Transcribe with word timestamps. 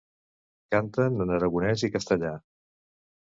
Canten 0.75 1.19
en 1.27 1.33
aragonès 1.35 1.85
i 1.87 1.91
castellà. 1.97 2.31